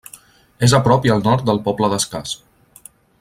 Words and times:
És 0.67 0.73
a 0.77 0.79
prop 0.87 1.05
i 1.09 1.13
al 1.17 1.21
nord 1.29 1.45
del 1.51 1.63
poble 1.69 1.91
d'Escàs. 1.93 2.37